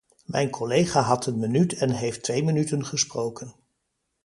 [0.25, 3.55] Mijn collega had een minuut en heeft twee minuten gesproken.